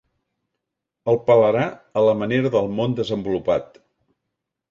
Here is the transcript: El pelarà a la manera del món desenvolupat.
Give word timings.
El 1.13 1.19
pelarà 1.27 1.65
a 2.01 2.03
la 2.09 2.15
manera 2.21 2.51
del 2.57 2.71
món 2.79 2.97
desenvolupat. 3.01 3.77